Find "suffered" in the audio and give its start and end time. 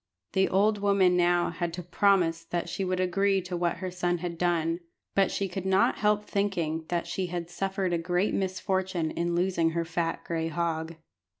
7.51-7.93